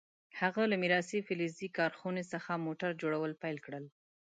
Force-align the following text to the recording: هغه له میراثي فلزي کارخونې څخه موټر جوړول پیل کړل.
هغه 0.39 0.61
له 0.71 0.75
میراثي 0.81 1.19
فلزي 1.27 1.67
کارخونې 1.77 2.23
څخه 2.33 2.63
موټر 2.65 2.89
جوړول 3.01 3.31
پیل 3.43 3.57
کړل. 3.65 3.85